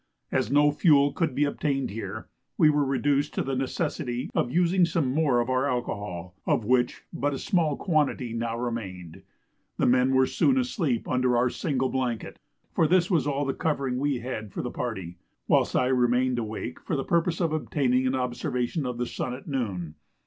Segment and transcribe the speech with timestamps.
[0.31, 4.83] As no fuel could be obtained here, we were reduced to the necessity of using
[4.83, 9.21] some more of our alcohol, of which but a small quantity now remained.
[9.77, 12.39] The men were soon asleep under our single blanket,
[12.73, 16.79] (for this was all the covering we had for the party,) whilst I remained awake
[16.79, 19.93] for the purpose of obtaining an observation of the sun at noon.